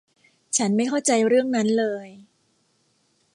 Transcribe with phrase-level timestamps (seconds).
[0.57, 2.07] ฉันไม่เข้าใจเรื่องนั้นเลย